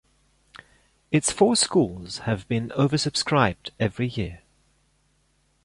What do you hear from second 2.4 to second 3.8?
been oversubscribed